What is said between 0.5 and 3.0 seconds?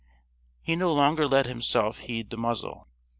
He no longer let himself heed the muzzle.